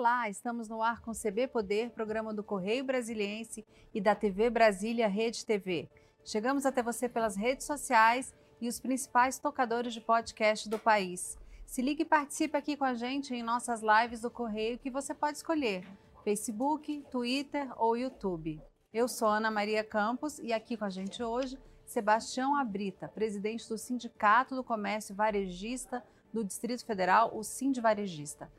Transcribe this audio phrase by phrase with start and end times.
[0.00, 5.06] Olá, estamos no ar com CB Poder, programa do Correio Brasiliense e da TV Brasília
[5.06, 5.90] Rede TV.
[6.24, 11.38] Chegamos até você pelas redes sociais e os principais tocadores de podcast do país.
[11.66, 15.12] Se ligue e participe aqui com a gente em nossas lives do Correio que você
[15.12, 15.86] pode escolher:
[16.24, 18.58] Facebook, Twitter ou YouTube.
[18.94, 23.76] Eu sou Ana Maria Campos e aqui com a gente hoje Sebastião Abrita, presidente do
[23.76, 28.50] Sindicato do Comércio Varejista do Distrito Federal, o Sind Varejista.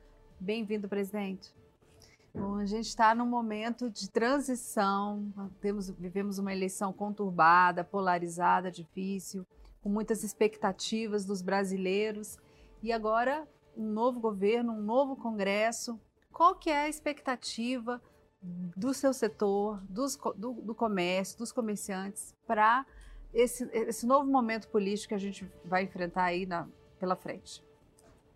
[0.43, 1.53] Bem-vindo, presidente.
[2.33, 9.45] Bom, a gente está num momento de transição, temos, vivemos uma eleição conturbada, polarizada, difícil,
[9.83, 12.39] com muitas expectativas dos brasileiros
[12.81, 16.01] e agora um novo governo, um novo Congresso.
[16.33, 18.01] Qual que é a expectativa
[18.41, 22.83] do seu setor, dos, do, do comércio, dos comerciantes para
[23.31, 26.67] esse, esse novo momento político que a gente vai enfrentar aí na,
[26.99, 27.63] pela frente?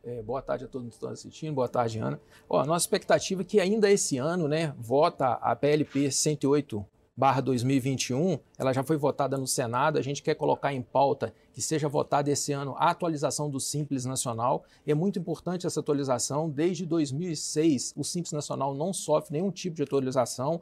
[0.05, 2.21] É, boa tarde a todos que estão assistindo, boa tarde, Ana.
[2.47, 6.85] Ó, nossa expectativa é que ainda esse ano, né, vota a PLP 108
[7.17, 11.61] barra 2021, ela já foi votada no Senado, a gente quer colocar em pauta que
[11.61, 14.63] seja votada esse ano a atualização do Simples Nacional.
[14.85, 16.51] É muito importante essa atualização.
[16.51, 20.61] Desde 2006, o Simples Nacional não sofre nenhum tipo de atualização.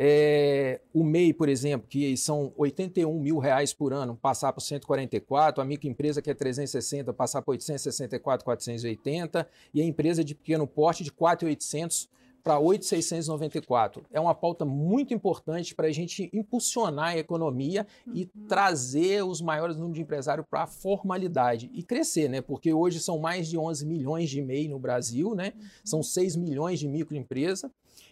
[0.00, 5.60] É, o MEI, por exemplo, que são 81 mil reais por ano, passar para 144,
[5.60, 11.02] a microempresa que é 360, passar para 864, 480, e a empresa de pequeno porte
[11.02, 12.08] de 4,800
[12.44, 14.04] para 8,694.
[14.12, 18.14] É uma pauta muito importante para a gente impulsionar a economia uhum.
[18.14, 22.40] e trazer os maiores números de empresários para a formalidade e crescer, né?
[22.40, 25.54] Porque hoje são mais de 11 milhões de MEI no Brasil, né?
[25.56, 25.68] Uhum.
[25.84, 27.68] São 6 milhões de microempresas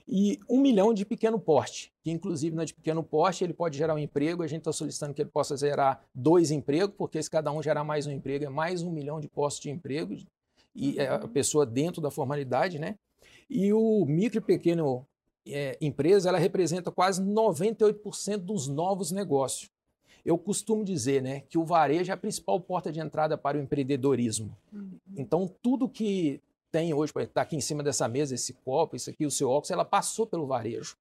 [0.09, 3.95] e um milhão de pequeno porte, que inclusive na de pequeno porte ele pode gerar
[3.95, 7.51] um emprego, a gente está solicitando que ele possa gerar dois empregos, porque se cada
[7.51, 10.17] um gerar mais um emprego, é mais um milhão de postos de emprego,
[10.75, 11.29] e é a uhum.
[11.29, 12.97] pessoa dentro da formalidade, né?
[13.49, 15.07] E o micro e pequeno
[15.47, 19.71] é, empresa, ela representa quase 98% dos novos negócios.
[20.25, 23.61] Eu costumo dizer né, que o varejo é a principal porta de entrada para o
[23.61, 24.57] empreendedorismo.
[24.73, 24.99] Uhum.
[25.17, 26.41] Então, tudo que
[26.77, 29.71] tem hoje, está aqui em cima dessa mesa, esse copo, isso aqui, o seu óculos,
[29.71, 30.95] ela passou pelo varejo.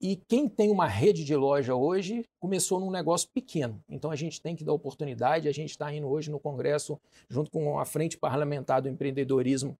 [0.00, 3.82] E quem tem uma rede de loja hoje começou num negócio pequeno.
[3.88, 5.48] Então a gente tem que dar oportunidade.
[5.48, 6.96] A gente está indo hoje no Congresso,
[7.28, 9.76] junto com a Frente Parlamentar do Empreendedorismo,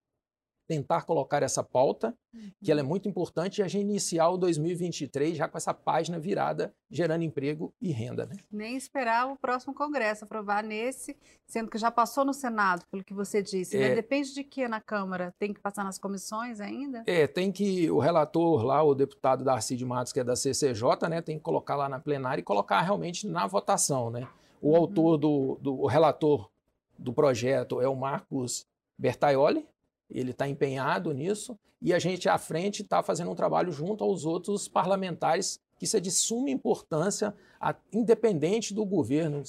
[0.69, 2.51] tentar colocar essa pauta, uhum.
[2.63, 6.19] que ela é muito importante, e a gente iniciar o 2023 já com essa página
[6.19, 8.27] virada, gerando emprego e renda.
[8.27, 8.37] Né?
[8.53, 13.15] Nem esperar o próximo Congresso aprovar nesse, sendo que já passou no Senado, pelo que
[13.15, 13.79] você disse.
[13.79, 13.87] Né?
[13.87, 13.95] É, né?
[13.95, 15.35] Depende de que na Câmara?
[15.39, 17.03] Tem que passar nas comissões ainda?
[17.07, 21.09] É, tem que, o relator lá, o deputado Darcy de Matos, que é da CCJ,
[21.09, 24.11] né, tem que colocar lá na plenária e colocar realmente na votação.
[24.11, 24.29] Né?
[24.61, 24.77] O uhum.
[24.77, 26.51] autor do, do o relator
[26.99, 28.67] do projeto é o Marcos
[28.99, 29.67] Bertaioli,
[30.11, 34.25] ele está empenhado nisso e a gente à frente está fazendo um trabalho junto aos
[34.25, 39.43] outros parlamentares que isso é de suma importância, a, independente do governo,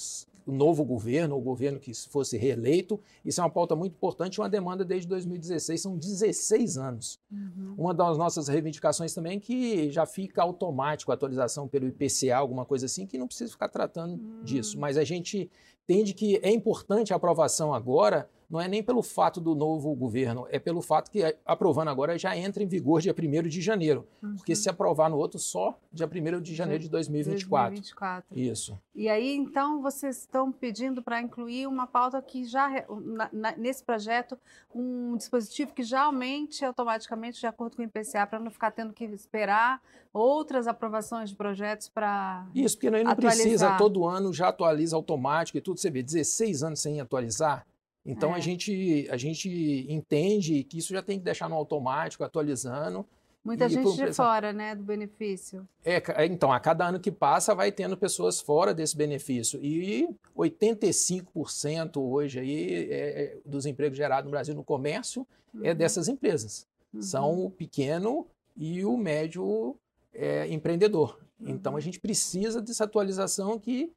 [0.46, 3.00] o novo governo, o governo que fosse reeleito.
[3.24, 7.18] Isso é uma pauta muito importante, uma demanda desde 2016, são 16 anos.
[7.30, 7.74] Uhum.
[7.76, 12.64] Uma das nossas reivindicações também é que já fica automático a atualização pelo IPCA, alguma
[12.64, 14.44] coisa assim, que não precisa ficar tratando uhum.
[14.44, 14.78] disso.
[14.78, 15.50] Mas a gente
[15.84, 20.44] entende que é importante a aprovação agora não é nem pelo fato do novo governo,
[20.50, 24.06] é pelo fato que, aprovando agora, já entra em vigor dia 1 de janeiro.
[24.20, 24.34] Uhum.
[24.34, 27.70] Porque se aprovar no outro, só dia 1 de janeiro de 2024.
[27.70, 28.38] 2024.
[28.38, 28.78] Isso.
[28.92, 32.68] E aí, então, vocês estão pedindo para incluir uma pauta que já,
[33.02, 34.36] na, na, nesse projeto,
[34.74, 38.92] um dispositivo que já aumente automaticamente de acordo com o IPCA, para não ficar tendo
[38.92, 39.80] que esperar
[40.12, 42.48] outras aprovações de projetos para.
[42.52, 45.78] Isso, porque não precisa, todo ano já atualiza automático e tudo.
[45.78, 47.64] Você vê, 16 anos sem atualizar.
[48.04, 48.36] Então é.
[48.36, 53.06] a, gente, a gente entende que isso já tem que deixar no automático, atualizando.
[53.42, 55.66] Muita gente de fora, né, do benefício.
[55.82, 59.58] É, é, então, a cada ano que passa vai tendo pessoas fora desse benefício.
[59.62, 60.06] E
[60.36, 65.64] 85% hoje aí é, é, dos empregos gerados no Brasil no comércio é uhum.
[65.64, 66.66] é dessas empresas.
[66.92, 67.02] Uhum.
[67.02, 69.74] São o pequeno e o médio
[70.12, 71.18] é, empreendedor.
[71.40, 71.48] Uhum.
[71.48, 73.90] Então a gente precisa dessa atualização que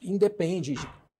[0.00, 0.74] independe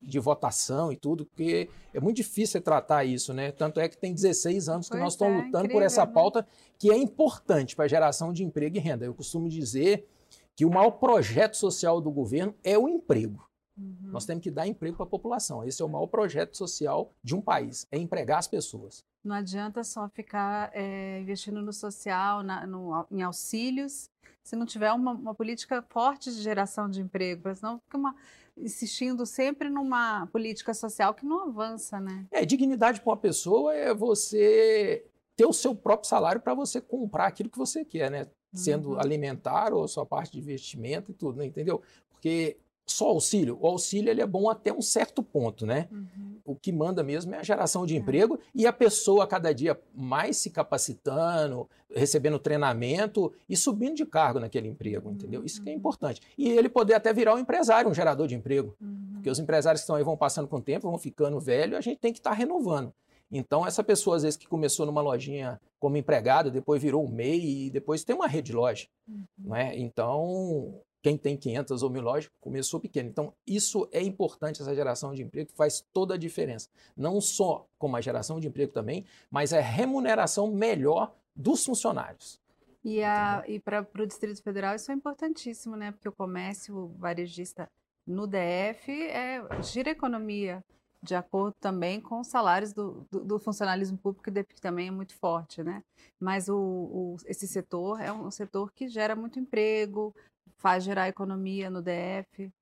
[0.06, 3.50] de votação e tudo, porque é muito difícil tratar isso, né?
[3.50, 6.12] Tanto é que tem 16 anos que nós estamos é, lutando incrível, por essa né?
[6.12, 6.46] pauta
[6.78, 9.04] que é importante para a geração de emprego e renda.
[9.04, 10.08] Eu costumo dizer
[10.54, 13.46] que o maior projeto social do governo é o emprego.
[13.76, 13.96] Uhum.
[14.04, 15.62] Nós temos que dar emprego para a população.
[15.64, 19.04] Esse é o maior projeto social de um país, é empregar as pessoas.
[19.22, 24.08] Não adianta só ficar é, investindo no social, na, no, em auxílios,
[24.46, 28.14] se não tiver uma, uma, política forte de geração de emprego, senão fica uma,
[28.56, 32.26] insistindo sempre numa política social que não avança, né?
[32.30, 35.04] É, dignidade para uma pessoa é você
[35.36, 38.26] ter o seu próprio salário para você comprar aquilo que você quer, né?
[38.54, 39.00] Sendo Uhum.
[39.00, 41.44] alimentar ou sua parte de investimento e tudo, né?
[41.46, 41.82] entendeu?
[42.10, 42.56] Porque
[42.86, 45.88] só auxílio, o auxílio ele é bom até um certo ponto, né?
[45.90, 46.36] Uhum.
[46.44, 49.78] O que manda mesmo é a geração de emprego e a pessoa a cada dia
[49.92, 55.44] mais se capacitando, recebendo treinamento e subindo de cargo naquele emprego, entendeu?
[55.44, 55.78] Isso que é Uhum.
[55.78, 56.20] importante.
[56.38, 58.76] E ele poder até virar um empresário, um gerador de emprego.
[58.80, 59.10] Uhum.
[59.14, 61.80] Porque os empresários que estão aí vão passando com o tempo, vão ficando velho, a
[61.80, 62.92] gente tem que estar renovando.
[63.28, 67.66] Então, essa pessoa, às vezes, que começou numa lojinha como empregada, depois virou um MEI
[67.66, 68.86] e depois tem uma rede de loja.
[69.08, 69.24] Uhum.
[69.36, 69.76] Não é?
[69.76, 73.08] Então, quem tem 500 ou 1000 lojas começou pequeno.
[73.08, 76.68] Então, isso é importante, essa geração de emprego, faz toda a diferença.
[76.96, 82.40] Não só como a geração de emprego também, mas a remuneração melhor dos funcionários.
[82.84, 85.92] E, a, e para o Distrito Federal isso é importantíssimo, né?
[85.92, 87.70] Porque o comércio varejista
[88.04, 90.64] no DF é, gira a economia
[91.00, 95.14] de acordo também com os salários do, do, do funcionalismo público, que também é muito
[95.14, 95.84] forte, né?
[96.18, 100.12] Mas o, o, esse setor é um setor que gera muito emprego,
[100.58, 102.52] faz gerar economia no DF.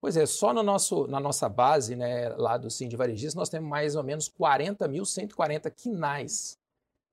[0.00, 3.48] Pois é, só no nosso, na nossa base, né, lá do Sim de Varejista, nós
[3.48, 6.58] temos mais ou menos 40.140 quinais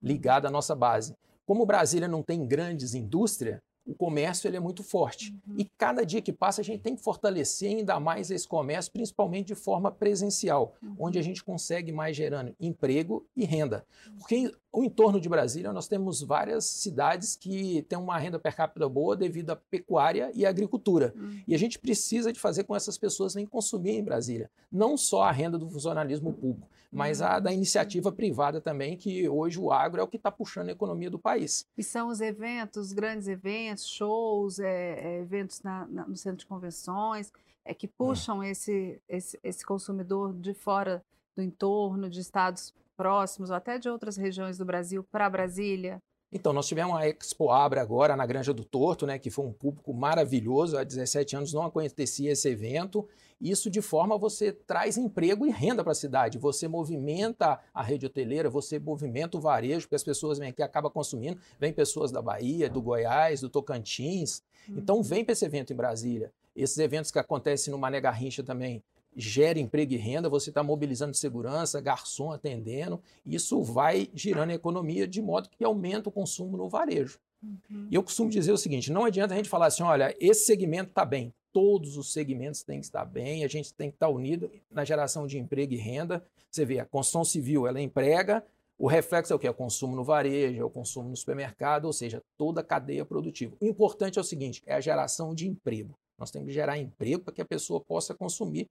[0.02, 1.16] ligados à nossa base.
[1.46, 5.34] Como Brasília não tem grandes indústrias, o comércio ele é muito forte.
[5.48, 5.56] Uhum.
[5.58, 9.48] E cada dia que passa, a gente tem que fortalecer ainda mais esse comércio, principalmente
[9.48, 10.96] de forma presencial, Uhum.
[11.00, 13.86] onde a gente consegue mais gerando emprego e renda.
[14.18, 18.88] Porque o entorno de Brasília, nós temos várias cidades que têm uma renda per capita
[18.88, 21.14] boa devido à pecuária e à agricultura.
[21.16, 21.42] Uhum.
[21.48, 24.50] E a gente precisa de fazer com essas pessoas virem consumir em Brasília.
[24.72, 29.58] Não só a renda do funcionalismo público, mas a da iniciativa privada também, que hoje
[29.60, 31.66] o agro é o que está puxando a economia do país.
[31.78, 36.46] E são os eventos, grandes eventos, shows, é, é, eventos na, na, no centro de
[36.46, 37.32] convenções,
[37.64, 41.04] é, que puxam esse, esse, esse consumidor de fora
[41.36, 46.02] do entorno, de estados próximos, ou até de outras regiões do Brasil, para Brasília.
[46.34, 49.52] Então, nós tivemos a Expo Abra agora na Granja do Torto, né, que foi um
[49.52, 50.78] público maravilhoso.
[50.78, 53.06] Há 17 anos não acontecia esse evento.
[53.40, 56.38] Isso de forma você traz emprego e renda para a cidade.
[56.38, 60.92] Você movimenta a rede hoteleira, você movimenta o varejo, porque as pessoas vêm aqui acabam
[60.92, 61.42] consumindo.
[61.60, 64.42] Vem pessoas da Bahia, do Goiás, do Tocantins.
[64.70, 66.32] Então, vem para esse evento em Brasília.
[66.56, 68.84] Esses eventos que acontecem no Mané Garrincha também
[69.16, 75.08] gera emprego e renda, você está mobilizando segurança, garçom atendendo, isso vai girando a economia
[75.08, 77.20] de modo que aumenta o consumo no varejo.
[77.44, 77.88] Uhum.
[77.90, 80.90] E eu costumo dizer o seguinte: não adianta a gente falar assim, olha, esse segmento
[80.90, 84.52] está bem, todos os segmentos têm que estar bem, a gente tem que estar unido
[84.70, 86.24] na geração de emprego e renda.
[86.50, 88.44] Você vê, a construção civil, ela emprega,
[88.78, 89.48] o reflexo é o que?
[89.48, 93.06] É o consumo no varejo, é o consumo no supermercado, ou seja, toda a cadeia
[93.06, 93.56] produtiva.
[93.60, 95.98] O importante é o seguinte: é a geração de emprego.
[96.18, 98.68] Nós temos que gerar emprego para que a pessoa possa consumir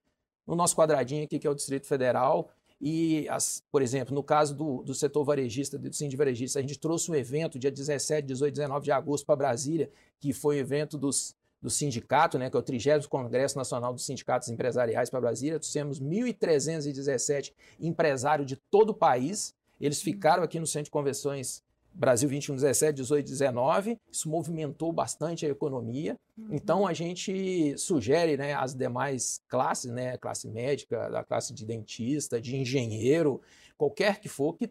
[0.50, 2.50] no nosso quadradinho aqui, que é o Distrito Federal.
[2.80, 6.76] E, as, por exemplo, no caso do, do setor varejista, do de Varejista, a gente
[6.76, 10.98] trouxe um evento dia 17, 18, 19 de agosto para Brasília, que foi o evento
[10.98, 15.60] dos, do sindicato, né, que é o 30 Congresso Nacional dos Sindicatos Empresariais para Brasília.
[15.60, 19.54] Trouxemos 1.317 empresários de todo o país.
[19.80, 21.62] Eles ficaram aqui no Centro de Convenções
[21.92, 23.98] Brasil 21, 17, 18, 19.
[24.10, 26.16] Isso movimentou bastante a economia.
[26.36, 26.48] Uhum.
[26.52, 32.40] Então, a gente sugere né, às demais classes, né, classe médica, da classe de dentista,
[32.40, 33.40] de engenheiro,
[33.76, 34.70] qualquer que for, que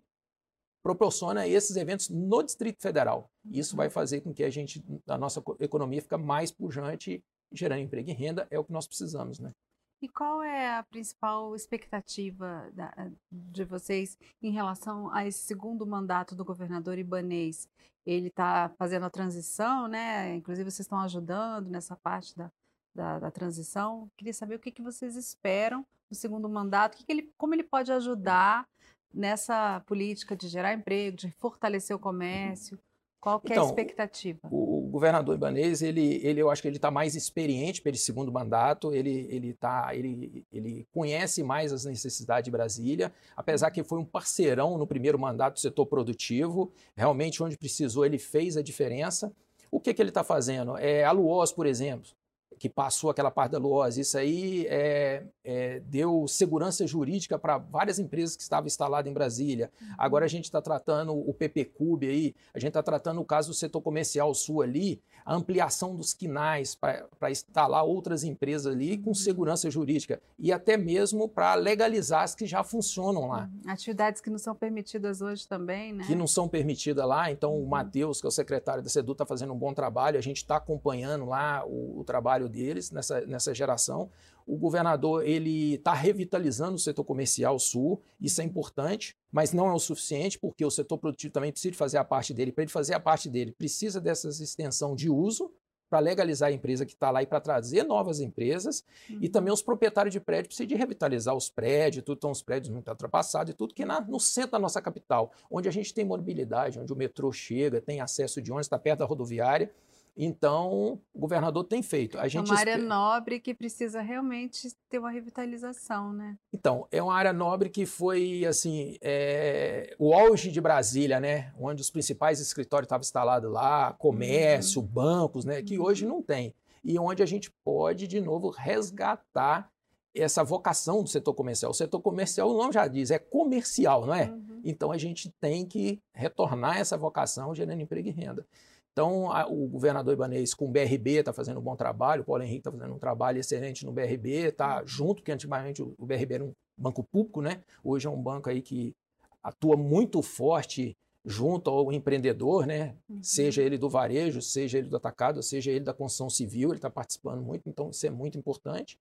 [0.81, 3.29] proporciona esses eventos no Distrito Federal.
[3.51, 8.09] Isso vai fazer com que a gente, a nossa economia fique mais pujante, gerando emprego
[8.09, 9.51] e renda, é o que nós precisamos, né?
[10.01, 16.35] E qual é a principal expectativa da, de vocês em relação a esse segundo mandato
[16.35, 17.67] do governador Ibanês?
[18.05, 20.35] Ele está fazendo a transição, né?
[20.35, 22.49] Inclusive, vocês estão ajudando nessa parte da,
[22.95, 24.09] da, da transição.
[24.17, 27.63] Queria saber o que, que vocês esperam do segundo mandato, que que ele, como ele
[27.63, 28.65] pode ajudar
[29.13, 32.79] nessa política de gerar emprego, de fortalecer o comércio.
[33.21, 34.39] Qual que Então, é a expectativa?
[34.49, 38.31] O, o governador Ibanez, ele, ele, eu acho que ele está mais experiente esse segundo
[38.31, 43.99] mandato, ele, ele, tá, ele, ele conhece mais as necessidades de Brasília, apesar que foi
[43.99, 49.33] um parceirão no primeiro mandato do setor produtivo, realmente onde precisou ele fez a diferença.
[49.71, 50.77] O que, que ele está fazendo?
[50.77, 52.09] É, a Luoz, por exemplo,
[52.57, 57.99] que passou aquela parte da Luoz, isso aí é, é, deu segurança jurídica para várias
[57.99, 59.71] empresas que estavam instaladas em Brasília.
[59.97, 63.49] Agora a gente está tratando o PP Cube aí, a gente está tratando o caso
[63.49, 69.13] do setor comercial sul ali, a ampliação dos quinais para instalar outras empresas ali com
[69.13, 73.49] segurança jurídica e até mesmo para legalizar as que já funcionam lá.
[73.67, 76.05] Atividades que não são permitidas hoje também, né?
[76.05, 77.31] Que não são permitidas lá.
[77.31, 80.17] Então, o Matheus, que é o secretário da SEDU, está fazendo um bom trabalho.
[80.17, 84.09] A gente está acompanhando lá o, o trabalho trabalho deles nessa, nessa geração.
[84.49, 89.73] O governador ele está revitalizando o setor comercial sul, isso é importante, mas não é
[89.73, 92.51] o suficiente, porque o setor produtivo também precisa fazer a parte dele.
[92.51, 95.51] Para ele fazer a parte dele, precisa dessa extensão de uso
[95.87, 98.83] para legalizar a empresa que está lá e para trazer novas empresas.
[99.07, 99.19] Uhum.
[99.21, 102.73] E também os proprietários de prédio precisam de revitalizar os prédios, tudo estão os prédios
[102.73, 106.03] muito ultrapassados e tudo que na, no centro da nossa capital, onde a gente tem
[106.03, 109.71] mobilidade, onde o metrô chega, tem acesso de ônibus, está perto da rodoviária.
[110.15, 112.17] Então, o governador tem feito.
[112.19, 116.37] A gente é uma área nobre que precisa realmente ter uma revitalização, né?
[116.53, 119.95] Então, é uma área nobre que foi, assim, é...
[119.97, 121.53] o auge de Brasília, né?
[121.57, 124.87] Onde os principais escritórios estavam instalados lá, comércio, uhum.
[124.87, 125.61] bancos, né?
[125.61, 125.85] Que uhum.
[125.85, 126.53] hoje não tem.
[126.83, 129.71] E onde a gente pode, de novo, resgatar
[130.13, 131.71] essa vocação do setor comercial.
[131.71, 134.29] O setor comercial, o nome já diz, é comercial, não é?
[134.29, 134.61] Uhum.
[134.63, 138.45] Então, a gente tem que retornar essa vocação gerando emprego e renda.
[138.91, 142.43] Então, a, o governador Ibanez com o BRB está fazendo um bom trabalho, o Paulo
[142.43, 146.33] Henrique está fazendo um trabalho excelente no BRB, está junto, que antigamente o, o BRB
[146.35, 147.61] era um banco público, né?
[147.83, 148.95] Hoje é um banco aí que
[149.41, 152.95] atua muito forte junto ao empreendedor, né?
[153.09, 153.21] Uhum.
[153.21, 156.89] Seja ele do varejo, seja ele do atacado, seja ele da construção civil, ele está
[156.89, 158.97] participando muito, então isso é muito importante.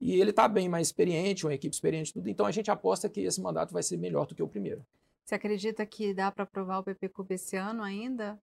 [0.00, 2.28] E ele está bem mais experiente, uma equipe experiente, tudo.
[2.28, 4.84] Então a gente aposta que esse mandato vai ser melhor do que o primeiro.
[5.24, 8.38] Você acredita que dá para aprovar o PPCUB esse ano ainda?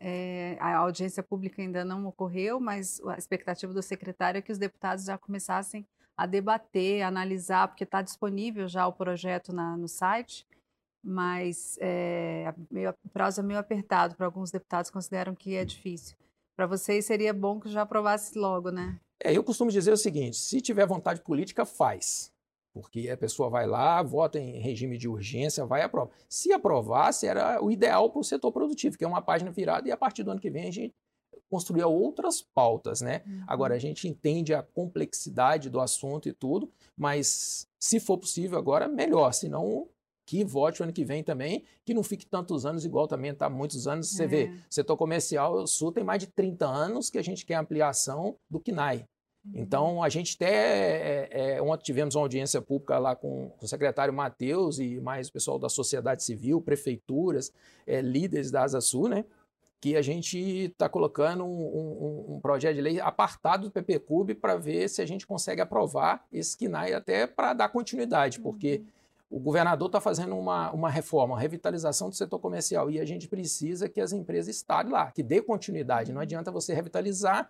[0.00, 4.58] É, a audiência pública ainda não ocorreu, mas a expectativa do secretário é que os
[4.58, 5.86] deputados já começassem
[6.16, 10.46] a debater, a analisar, porque está disponível já o projeto na, no site,
[11.02, 16.16] mas é, meio, o prazo é meio apertado para alguns deputados, consideram que é difícil.
[16.56, 18.98] Para vocês seria bom que já aprovasse logo, né?
[19.22, 22.32] É, eu costumo dizer o seguinte: se tiver vontade política, faz.
[22.80, 26.10] Porque a pessoa vai lá, vota em regime de urgência, vai e aprova.
[26.28, 29.92] Se aprovasse, era o ideal para o setor produtivo, que é uma página virada, e
[29.92, 30.94] a partir do ano que vem a gente
[31.50, 33.22] construir outras pautas, né?
[33.26, 33.42] Uhum.
[33.46, 38.86] Agora, a gente entende a complexidade do assunto e tudo, mas se for possível agora,
[38.86, 39.88] melhor, senão
[40.26, 43.48] que vote o ano que vem também, que não fique tantos anos igual também está
[43.48, 44.10] muitos anos.
[44.10, 44.26] Você é.
[44.26, 48.36] vê, setor comercial, o Sul tem mais de 30 anos que a gente quer ampliação
[48.50, 49.06] do KNAI.
[49.54, 51.28] Então, a gente até.
[51.30, 55.28] É, é, ontem tivemos uma audiência pública lá com, com o secretário Matheus e mais
[55.28, 57.52] o pessoal da sociedade civil, prefeituras,
[57.86, 59.24] é, líderes da Asa Sul, né?
[59.80, 64.56] Que a gente está colocando um, um, um, projeto de lei apartado do PPCUB para
[64.56, 68.82] ver se a gente consegue aprovar esse KNAI até para dar continuidade, porque
[69.30, 69.38] uhum.
[69.38, 73.28] o governador está fazendo uma, uma reforma, uma revitalização do setor comercial e a gente
[73.28, 76.12] precisa que as empresas estarem lá, que dê continuidade.
[76.12, 77.48] Não adianta você revitalizar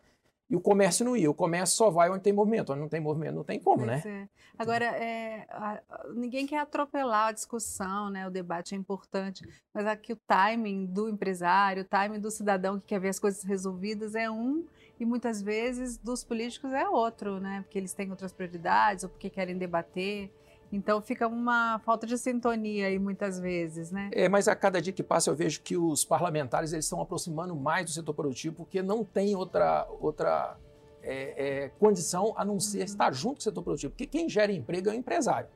[0.51, 1.31] e o comércio não ia.
[1.31, 2.73] O comércio só vai onde tem movimento.
[2.73, 4.03] Onde não tem movimento, não tem como, né?
[4.05, 4.29] É.
[4.59, 5.81] Agora, é, a,
[6.15, 8.27] ninguém quer atropelar a discussão, né?
[8.27, 12.87] O debate é importante, mas aqui o timing do empresário, o timing do cidadão que
[12.87, 14.65] quer ver as coisas resolvidas é um
[14.99, 17.61] e muitas vezes dos políticos é outro, né?
[17.63, 20.33] Porque eles têm outras prioridades ou porque querem debater.
[20.71, 24.11] Então fica uma falta de sintonia aí muitas vezes, né?
[24.13, 27.57] É, mas a cada dia que passa eu vejo que os parlamentares eles estão aproximando
[27.57, 30.57] mais do setor produtivo porque não tem outra, outra
[31.03, 32.85] é, é, condição a não ser uhum.
[32.85, 33.93] estar junto com o setor produtivo.
[33.93, 35.49] Porque quem gera emprego é o empresário.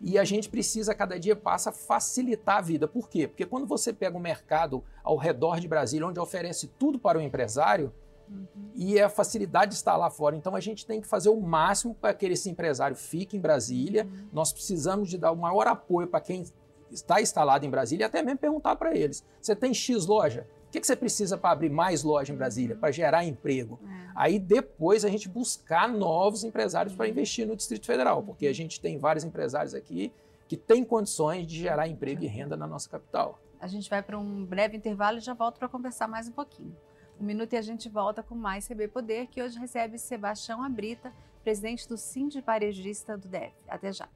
[0.00, 2.86] E a gente precisa, a cada dia passa, facilitar a vida.
[2.86, 3.26] Por quê?
[3.26, 7.20] Porque quando você pega um mercado ao redor de Brasília, onde oferece tudo para o
[7.20, 7.92] empresário,
[8.30, 8.70] Uhum.
[8.74, 10.36] E é a facilidade de estar lá fora.
[10.36, 14.04] Então a gente tem que fazer o máximo para que esse empresário fique em Brasília.
[14.04, 14.28] Uhum.
[14.32, 16.44] Nós precisamos de dar o maior apoio para quem
[16.90, 20.46] está instalado em Brasília e até mesmo perguntar para eles: você tem X loja?
[20.68, 22.80] O que, que você precisa para abrir mais loja em Brasília, uhum.
[22.80, 23.80] para gerar emprego?
[23.82, 24.08] É.
[24.14, 28.80] Aí depois a gente buscar novos empresários para investir no Distrito Federal, porque a gente
[28.80, 30.12] tem vários empresários aqui
[30.46, 33.38] que têm condições de gerar emprego e renda na nossa capital.
[33.60, 36.74] A gente vai para um breve intervalo e já volto para conversar mais um pouquinho.
[37.20, 41.12] Um minuto e a gente volta com mais CB Poder, que hoje recebe Sebastião Abrita,
[41.42, 43.52] presidente do Cindy Varejista do DF.
[43.66, 44.08] Até já.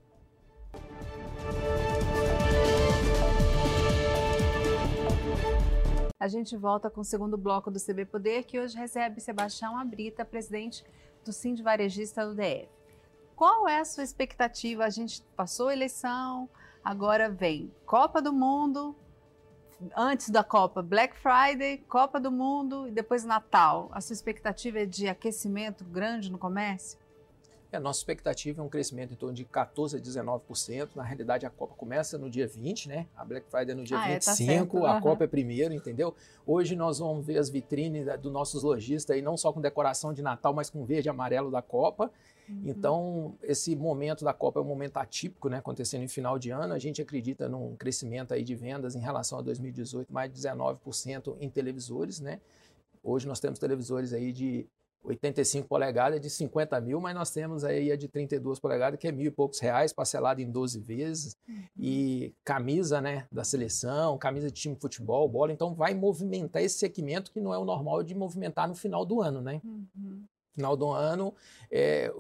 [6.21, 10.25] A gente volta com o segundo bloco do CB Poder, que hoje recebe Sebastião Abrita,
[10.25, 10.85] presidente
[11.25, 12.69] do Cindy Varejista do DF.
[13.35, 14.85] Qual é a sua expectativa?
[14.85, 16.49] A gente passou a eleição,
[16.85, 18.95] agora vem Copa do Mundo,
[19.97, 23.89] antes da Copa, Black Friday, Copa do Mundo e depois Natal.
[23.93, 26.99] A sua expectativa é de aquecimento grande no comércio?
[27.73, 30.91] É, a nossa expectativa é um crescimento em torno de 14% a 19%.
[30.95, 33.07] Na realidade, a Copa começa no dia 20, né?
[33.17, 36.15] A Black Friday é no dia ah, 25, é, tá a Copa é primeiro, entendeu?
[36.47, 40.21] Hoje nós vamos ver as vitrines dos nossos lojistas aí, não só com decoração de
[40.21, 42.13] Natal, mas com verde e amarelo da Copa.
[42.49, 42.63] Uhum.
[42.65, 46.75] Então, esse momento da Copa é um momento atípico, né, acontecendo em final de ano.
[46.75, 51.37] A gente acredita num crescimento aí de vendas em relação a 2018, mais de 19%
[51.41, 52.41] em televisores, né?
[53.03, 54.67] Hoje nós temos televisores aí de
[55.05, 59.13] 85 polegadas de 50 mil, mas nós temos aí a de 32 polegadas, que é
[59.13, 61.37] mil e poucos reais, parcelado em 12 vezes.
[61.49, 61.63] Uhum.
[61.77, 65.53] E camisa né, da seleção, camisa de time de futebol, bola.
[65.53, 69.21] Então vai movimentar esse segmento que não é o normal de movimentar no final do
[69.21, 69.61] ano, né?
[69.65, 70.23] Uhum.
[70.55, 71.35] Final do ano
[71.71, 72.13] é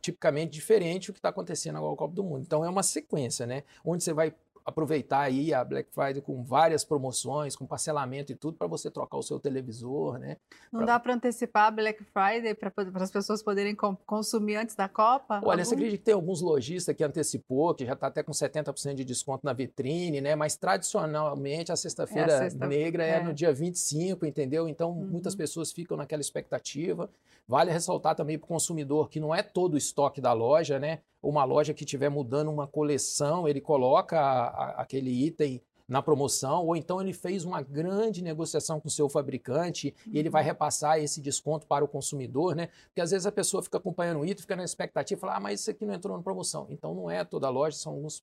[0.00, 2.42] tipicamente diferente o que está acontecendo agora com o Copa do Mundo.
[2.42, 3.64] Então é uma sequência, né?
[3.84, 8.56] Onde você vai aproveitar aí a Black Friday com várias promoções, com parcelamento e tudo
[8.56, 10.38] para você trocar o seu televisor, né?
[10.72, 10.86] Não pra...
[10.86, 15.40] dá para antecipar a Black Friday para as pessoas poderem consumir antes da Copa?
[15.44, 15.64] Olha, Algum?
[15.64, 19.04] você acredita que tem alguns lojistas que antecipou, que já está até com 70% de
[19.04, 20.34] desconto na vitrine, né?
[20.34, 22.66] Mas tradicionalmente a sexta-feira é sexta...
[22.66, 23.16] negra é.
[23.16, 23.22] é.
[23.22, 24.66] no dia 25, entendeu?
[24.66, 25.06] Então uhum.
[25.06, 27.10] muitas pessoas ficam naquela expectativa.
[27.46, 31.00] Vale ressaltar também para o consumidor que não é todo o estoque da loja, né?
[31.28, 36.64] Uma loja que estiver mudando uma coleção, ele coloca a, a, aquele item na promoção,
[36.66, 40.12] ou então ele fez uma grande negociação com o seu fabricante uhum.
[40.14, 40.48] e ele vai uhum.
[40.48, 42.68] repassar esse desconto para o consumidor, né?
[42.86, 45.40] Porque às vezes a pessoa fica acompanhando o item, fica na expectativa e fala, ah,
[45.40, 46.66] mas isso aqui não entrou na promoção.
[46.70, 48.22] Então não é toda loja, são alguns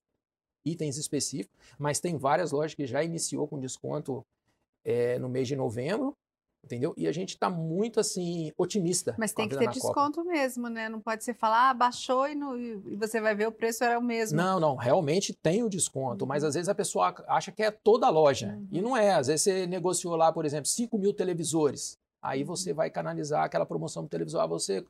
[0.64, 4.24] itens específicos, mas tem várias lojas que já iniciou com desconto
[4.84, 6.16] é, no mês de novembro
[6.64, 6.94] entendeu?
[6.96, 9.14] E a gente está muito assim otimista.
[9.18, 10.30] Mas tem que ter desconto Copa.
[10.30, 10.88] mesmo, né?
[10.88, 14.02] Não pode ser falar, ah, baixou e, e, você vai ver o preço era o
[14.02, 14.36] mesmo.
[14.36, 16.28] Não, não, realmente tem o desconto, uhum.
[16.28, 18.68] mas às vezes a pessoa acha que é toda a loja uhum.
[18.70, 19.12] e não é.
[19.12, 22.76] Às vezes você negociou lá, por exemplo, 5 mil televisores, aí você uhum.
[22.76, 24.84] vai canalizar aquela promoção do televisor, ah, você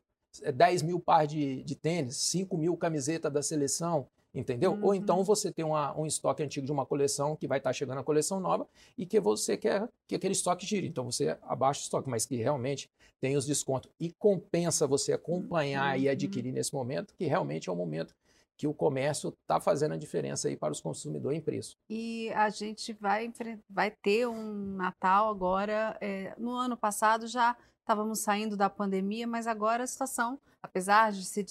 [0.54, 4.72] 10 é mil par de, de tênis, 5 mil camiseta da seleção, entendeu?
[4.72, 4.84] Uhum.
[4.84, 5.24] Ou então uhum.
[5.24, 8.04] você tem uma, um estoque antigo de uma coleção que vai estar tá chegando a
[8.04, 10.86] coleção nova e que você quer que aquele estoque gire.
[10.86, 15.96] Então você abaixa o estoque, mas que realmente tem os descontos e compensa você acompanhar
[15.96, 16.02] uhum.
[16.02, 18.14] e adquirir nesse momento, que realmente é o momento
[18.56, 21.76] que o comércio está fazendo a diferença aí para os consumidores em preço.
[21.90, 23.32] E a gente vai,
[23.68, 25.96] vai ter um Natal agora.
[26.00, 31.24] É, no ano passado já estávamos saindo da pandemia, mas agora a situação, apesar de
[31.24, 31.44] se,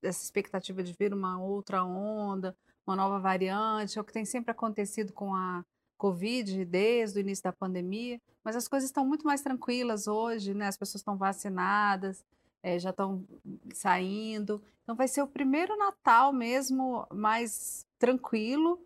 [0.00, 4.50] dessa expectativa de vir uma outra onda, uma nova variante, é o que tem sempre
[4.50, 5.64] acontecido com a
[5.96, 10.66] Covid desde o início da pandemia, mas as coisas estão muito mais tranquilas hoje, né?
[10.66, 12.24] As pessoas estão vacinadas,
[12.62, 13.24] é, já estão
[13.72, 14.62] saindo.
[14.82, 18.78] Então vai ser o primeiro Natal mesmo mais tranquilo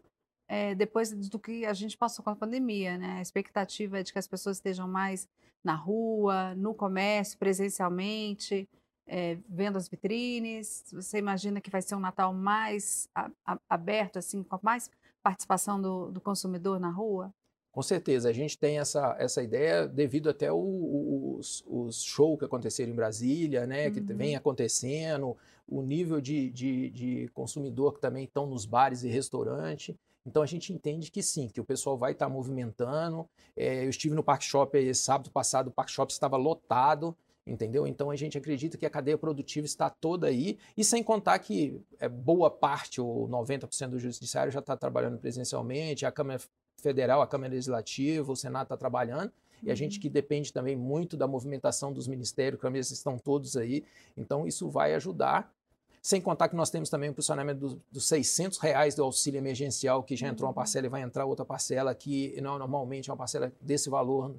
[0.48, 3.18] é, depois do que a gente passou com a pandemia, né?
[3.18, 5.28] A expectativa é de que as pessoas estejam mais
[5.62, 8.68] na rua, no comércio, presencialmente,
[9.08, 10.84] é, vendo as vitrines.
[10.92, 14.90] Você imagina que vai ser um Natal mais a, a, aberto, assim, com mais
[15.22, 17.32] participação do, do consumidor na rua?
[17.72, 22.44] Com certeza, a gente tem essa, essa ideia devido até o, os, os shows que
[22.44, 24.16] aconteceram em Brasília, né, que uhum.
[24.16, 29.94] vem acontecendo, o nível de, de, de consumidor que também estão nos bares e restaurantes.
[30.26, 33.28] Então a gente entende que sim, que o pessoal vai estar tá movimentando.
[33.56, 37.16] É, eu estive no Park Shop sábado passado, o Park Shop estava lotado,
[37.50, 37.86] entendeu?
[37.86, 41.80] Então a gente acredita que a cadeia produtiva está toda aí, e sem contar que
[41.98, 46.40] é, boa parte, ou 90% do judiciário já está trabalhando presencialmente, a Câmara
[46.76, 49.32] Federal, a Câmara Legislativa, o Senado está trabalhando,
[49.62, 50.02] e a gente uhum.
[50.02, 53.84] que depende também muito da movimentação dos ministérios, que estão todos aí,
[54.16, 55.52] então isso vai ajudar.
[56.00, 60.04] Sem contar que nós temos também o funcionamento dos, dos 600 reais do auxílio emergencial,
[60.04, 60.54] que já entrou uma uhum.
[60.54, 64.32] parcela e vai entrar outra parcela, que não, normalmente é uma parcela desse valor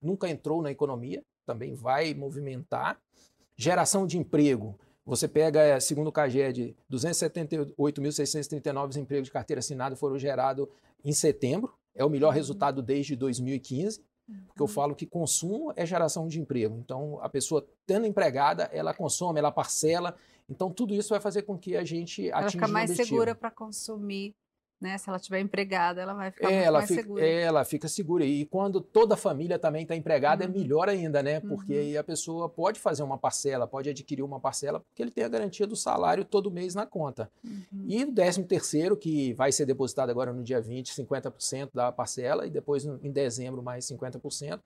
[0.00, 3.00] nunca entrou na economia, também vai movimentar.
[3.56, 10.68] Geração de emprego, você pega, segundo o CAGED, 278.639 empregos de carteira assinada foram gerados
[11.02, 11.72] em setembro.
[11.94, 12.34] É o melhor uhum.
[12.34, 14.04] resultado desde 2015.
[14.46, 14.68] Porque eu uhum.
[14.68, 16.78] falo que consumo é geração de emprego.
[16.84, 20.14] Então, a pessoa tendo empregada, ela consome, ela parcela.
[20.46, 23.50] Então, tudo isso vai fazer com que a gente atinja Ela fica mais segura para
[23.50, 24.34] consumir
[24.80, 24.96] né?
[24.96, 27.26] Se ela estiver empregada, ela vai ficar é, ela mais fica, segura.
[27.26, 28.24] É, ela fica segura.
[28.24, 30.54] E quando toda a família também está empregada, é uhum.
[30.54, 31.40] é melhor ainda, né?
[31.40, 31.80] Porque uhum.
[31.80, 35.28] aí a pessoa pode fazer uma parcela, pode adquirir uma parcela, porque ele tem a
[35.28, 37.30] garantia do salário todo mês na conta.
[37.44, 37.84] Uhum.
[37.86, 42.46] E o décimo terceiro, que vai ser depositado agora no dia 20, 50% da parcela,
[42.46, 44.60] e depois em dezembro mais 50%.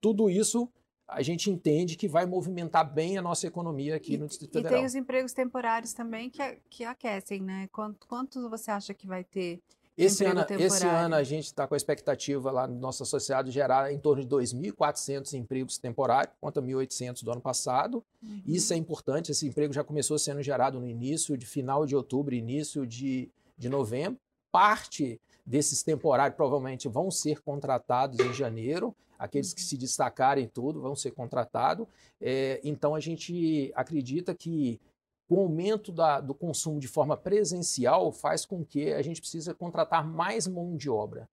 [0.00, 0.68] Tudo isso
[1.08, 4.72] a gente entende que vai movimentar bem a nossa economia aqui e, no Distrito Federal.
[4.72, 7.68] E tem os empregos temporários também que, que aquecem, né?
[7.72, 9.60] Quanto, quanto você acha que vai ter
[9.98, 13.92] esse ano, esse ano a gente está com a expectativa lá no nosso associado gerar
[13.92, 18.04] em torno de 2.400 empregos temporários, contra 1.800 do ano passado.
[18.22, 18.40] Uhum.
[18.46, 22.32] Isso é importante, esse emprego já começou sendo gerado no início de final de outubro,
[22.32, 24.20] início de, de novembro.
[24.52, 30.94] Parte desses temporários provavelmente vão ser contratados em janeiro, aqueles que se destacarem tudo vão
[30.94, 31.86] ser contratados.
[32.20, 34.80] É, então a gente acredita que
[35.28, 40.06] o aumento da, do consumo de forma presencial faz com que a gente precisa contratar
[40.06, 41.28] mais mão de obra.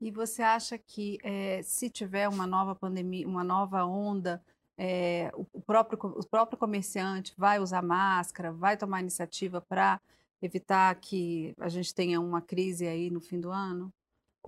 [0.00, 4.42] E você acha que é, se tiver uma nova pandemia, uma nova onda
[4.78, 9.98] É, o, próprio, o próprio comerciante vai usar máscara, vai tomar iniciativa para
[10.42, 13.90] evitar que a gente tenha uma crise aí no fim do ano?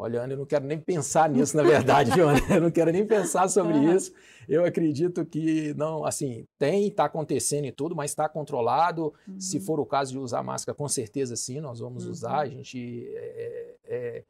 [0.01, 2.39] Olha, Ana, eu não quero nem pensar nisso, na verdade, Ana?
[2.49, 4.13] Eu não quero nem pensar sobre isso.
[4.49, 9.13] Eu acredito que, não, assim, tem, está acontecendo e tudo, mas está controlado.
[9.27, 9.41] Uhum.
[9.41, 12.13] Se for o caso de usar máscara, com certeza sim, nós vamos uhum.
[12.13, 12.39] usar.
[12.39, 14.25] A gente é, é,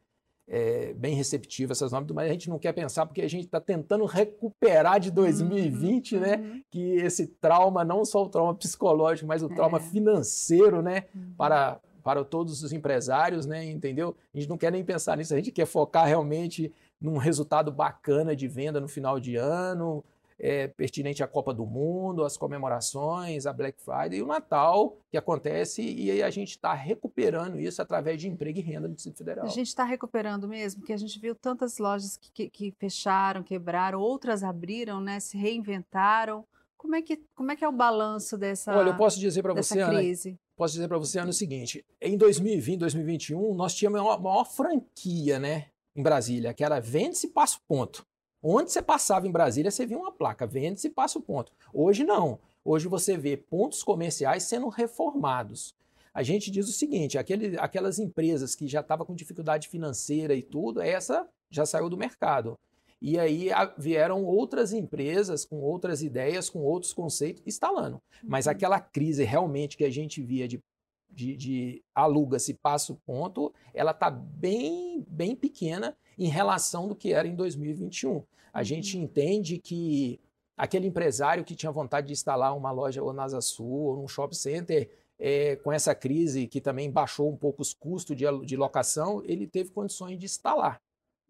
[0.48, 3.44] é, bem receptivo a essas normas, mas a gente não quer pensar porque a gente
[3.44, 6.20] está tentando recuperar de 2020, uhum.
[6.22, 6.36] né?
[6.36, 6.62] Uhum.
[6.70, 9.82] Que esse trauma, não só o trauma psicológico, mas o trauma é.
[9.82, 11.04] financeiro, né?
[11.14, 11.34] Uhum.
[11.36, 13.64] Para para todos os empresários, né?
[13.64, 14.16] Entendeu?
[14.34, 18.34] A gente não quer nem pensar nisso, a gente quer focar realmente num resultado bacana
[18.34, 20.04] de venda no final de ano,
[20.38, 25.16] é, pertinente à Copa do Mundo, às comemorações, a Black Friday e o Natal, que
[25.16, 29.18] acontece, e aí a gente está recuperando isso através de emprego e renda no Distrito
[29.18, 29.44] Federal.
[29.44, 33.42] A gente está recuperando mesmo, porque a gente viu tantas lojas que, que, que, fecharam,
[33.42, 36.44] quebraram, outras abriram, né, se reinventaram.
[36.76, 39.52] Como é que, como é, que é o balanço dessa Olha, eu posso dizer para
[39.52, 40.28] você, crise?
[40.30, 44.20] Ana, posso dizer para você, Ana, o seguinte: em 2020, 2021, nós tínhamos a maior,
[44.20, 48.04] maior franquia, né, em Brasília, que era vende-se passo ponto.
[48.42, 51.52] Onde você passava em Brasília, você via uma placa, vende-se passo ponto.
[51.72, 52.38] Hoje não.
[52.64, 55.74] Hoje você vê pontos comerciais sendo reformados.
[56.12, 60.42] A gente diz o seguinte: aquele, aquelas empresas que já estavam com dificuldade financeira e
[60.42, 62.58] tudo, essa já saiu do mercado.
[63.00, 68.02] E aí vieram outras empresas com outras ideias, com outros conceitos, instalando.
[68.24, 68.52] Mas uhum.
[68.52, 70.60] aquela crise realmente que a gente via de,
[71.08, 77.28] de, de aluga-se passo ponto, ela está bem, bem pequena em relação do que era
[77.28, 78.24] em 2021.
[78.52, 79.04] A gente uhum.
[79.04, 80.20] entende que
[80.56, 84.34] aquele empresário que tinha vontade de instalar uma loja ou na Sul ou num shopping
[84.34, 89.22] center, é, com essa crise que também baixou um pouco os custos de, de locação,
[89.24, 90.80] ele teve condições de instalar.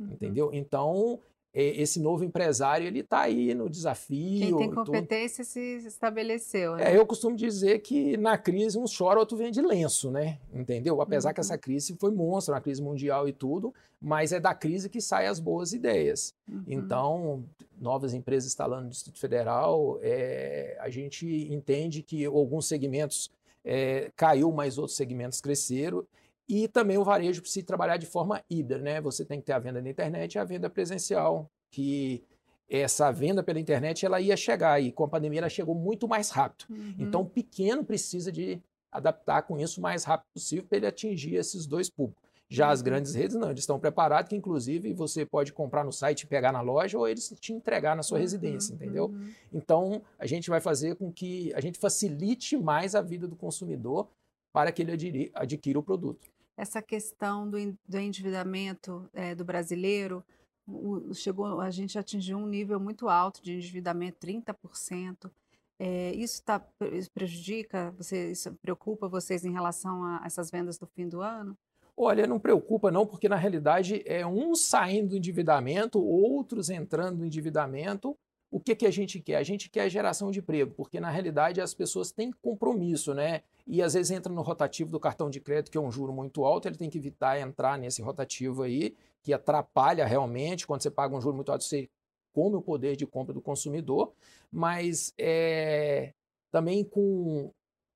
[0.00, 0.12] Uhum.
[0.12, 0.50] Entendeu?
[0.52, 1.20] Então,
[1.52, 4.46] esse novo empresário ele está aí no desafio.
[4.46, 5.52] Quem tem competência tudo.
[5.52, 6.76] se estabeleceu.
[6.76, 6.92] Né?
[6.92, 10.38] É, eu costumo dizer que na crise um chora, outro vende lenço, né?
[10.52, 11.00] Entendeu?
[11.00, 11.34] Apesar uhum.
[11.34, 11.61] que essa uhum.
[11.61, 15.40] crise foi monstro, uma crise mundial e tudo, mas é da crise que saem as
[15.40, 16.34] boas ideias.
[16.48, 16.64] Uhum.
[16.68, 17.44] Então,
[17.80, 23.30] novas empresas instalando no Distrito Federal, é, a gente entende que alguns segmentos
[23.64, 26.04] é, caiu, mas outros segmentos cresceram.
[26.48, 29.00] E também o varejo precisa trabalhar de forma híbrida, né?
[29.02, 32.24] Você tem que ter a venda na internet e a venda presencial, que
[32.68, 36.30] essa venda pela internet ela ia chegar e com a pandemia ela chegou muito mais
[36.30, 36.66] rápido.
[36.70, 36.94] Uhum.
[36.98, 41.34] Então o pequeno precisa de adaptar com isso o mais rápido possível para ele atingir
[41.34, 42.26] esses dois públicos.
[42.50, 42.72] Já uhum.
[42.72, 46.26] as grandes redes não, eles estão preparados que inclusive você pode comprar no site e
[46.26, 48.22] pegar na loja ou eles te entregar na sua uhum.
[48.22, 49.06] residência, entendeu?
[49.06, 49.30] Uhum.
[49.52, 54.08] Então a gente vai fazer com que a gente facilite mais a vida do consumidor
[54.52, 60.24] para que ele adquira o produto essa questão do, do endividamento é, do brasileiro,
[60.66, 65.30] o, chegou, a gente atingiu um nível muito alto de endividamento, 30%.
[65.78, 66.60] É, isso, tá,
[66.92, 71.56] isso prejudica, você, isso preocupa vocês em relação a essas vendas do fim do ano?
[71.96, 77.26] Olha, não preocupa não, porque na realidade é um saindo do endividamento, outros entrando no
[77.26, 78.16] endividamento,
[78.50, 79.37] o que, que a gente quer?
[79.37, 83.42] A gente quer geração de emprego, porque na realidade as pessoas têm compromisso, né?
[83.66, 86.44] E às vezes entra no rotativo do cartão de crédito, que é um juro muito
[86.44, 90.66] alto, ele tem que evitar entrar nesse rotativo aí, que atrapalha realmente.
[90.66, 91.90] Quando você paga um juro muito alto, você
[92.32, 94.12] come o poder de compra do consumidor,
[94.50, 96.14] mas é,
[96.50, 97.52] também com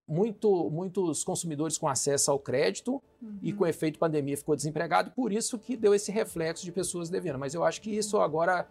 [0.07, 3.39] muito, muitos consumidores com acesso ao crédito uhum.
[3.41, 7.39] e com efeito pandemia ficou desempregado, por isso que deu esse reflexo de pessoas devendo.
[7.39, 8.69] Mas eu acho que isso agora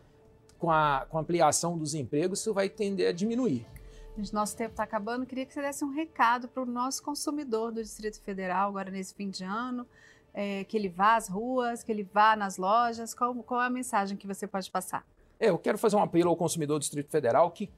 [0.62, 3.66] com a, com a ampliação dos empregos, isso vai tender a diminuir.
[4.32, 5.26] Nosso tempo está acabando.
[5.26, 9.16] Queria que você desse um recado para o nosso consumidor do Distrito Federal, agora nesse
[9.16, 9.88] fim de ano,
[10.32, 13.16] é, que ele vá às ruas, que ele vá nas lojas.
[13.16, 15.04] Qual, qual é a mensagem que você pode passar?
[15.40, 17.72] É, eu quero fazer um apelo ao consumidor do Distrito Federal que,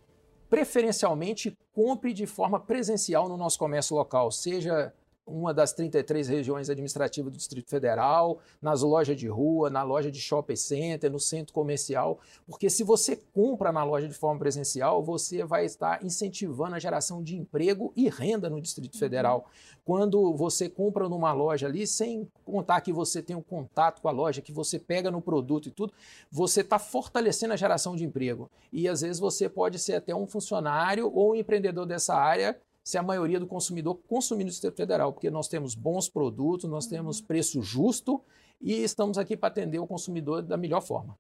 [0.50, 4.93] preferencialmente, compre de forma presencial no nosso comércio local, seja
[5.26, 10.20] uma das 33 regiões administrativas do Distrito Federal, nas lojas de rua, na loja de
[10.20, 15.44] shopping center, no centro comercial, porque se você compra na loja de forma presencial, você
[15.44, 19.38] vai estar incentivando a geração de emprego e renda no Distrito Federal.
[19.38, 19.74] Uhum.
[19.86, 24.12] Quando você compra numa loja ali, sem contar que você tem um contato com a
[24.12, 25.94] loja, que você pega no produto e tudo,
[26.32, 28.50] você está fortalecendo a geração de emprego.
[28.72, 32.98] E às vezes você pode ser até um funcionário ou um empreendedor dessa área se
[32.98, 37.19] a maioria do consumidor consumir no Distrito Federal, porque nós temos bons produtos, nós temos
[37.19, 37.26] uhum.
[37.26, 38.22] preço justo
[38.62, 41.17] e estamos aqui para atender o consumidor da melhor forma.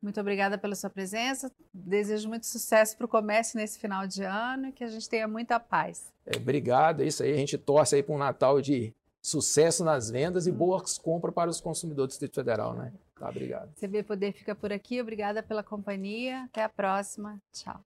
[0.00, 1.50] Muito obrigada pela sua presença.
[1.74, 5.26] Desejo muito sucesso para o comércio nesse final de ano e que a gente tenha
[5.26, 6.12] muita paz.
[6.24, 7.32] É, obrigado, é isso aí.
[7.32, 10.56] A gente torce aí para um Natal de sucesso nas vendas e uhum.
[10.56, 12.92] boas compras para os consumidores do Distrito Federal, né?
[13.18, 13.70] Tá, obrigado.
[13.80, 15.00] CB Poder fica por aqui.
[15.00, 16.44] Obrigada pela companhia.
[16.44, 17.40] Até a próxima.
[17.52, 17.82] Tchau.